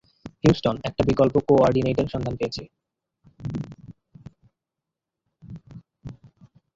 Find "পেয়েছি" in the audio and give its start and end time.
2.39-2.63